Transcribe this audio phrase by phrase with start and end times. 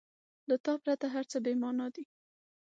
[0.49, 2.03] •له تا پرته هر څه بېمانا دي.